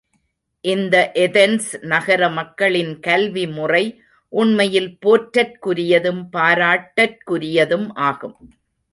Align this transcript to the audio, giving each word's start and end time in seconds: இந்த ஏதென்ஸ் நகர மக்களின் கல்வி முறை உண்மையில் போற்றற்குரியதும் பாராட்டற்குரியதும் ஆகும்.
இந்த 0.65 0.95
ஏதென்ஸ் 1.15 1.67
நகர 1.81 2.29
மக்களின் 2.29 2.93
கல்வி 2.99 3.43
முறை 3.47 3.83
உண்மையில் 4.33 4.89
போற்றற்குரியதும் 5.05 6.23
பாராட்டற்குரியதும் 6.33 7.87
ஆகும். 8.07 8.35